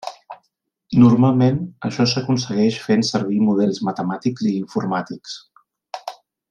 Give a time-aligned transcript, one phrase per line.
[1.01, 5.41] Normalment, això s'aconsegueix fent servir models matemàtics i informàtics.